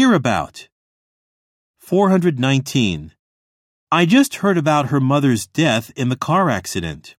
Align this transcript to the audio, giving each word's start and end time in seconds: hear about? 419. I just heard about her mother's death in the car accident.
hear 0.00 0.14
about? 0.14 0.66
419. 1.76 3.12
I 3.92 4.06
just 4.06 4.36
heard 4.36 4.56
about 4.56 4.88
her 4.88 4.98
mother's 4.98 5.46
death 5.46 5.92
in 5.94 6.08
the 6.08 6.16
car 6.16 6.48
accident. 6.48 7.16